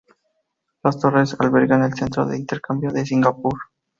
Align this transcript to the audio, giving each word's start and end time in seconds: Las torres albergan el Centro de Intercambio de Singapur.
Las 0.81 0.99
torres 0.99 1.35
albergan 1.37 1.83
el 1.83 1.93
Centro 1.93 2.25
de 2.25 2.35
Intercambio 2.35 2.89
de 2.89 3.05
Singapur. 3.05 3.53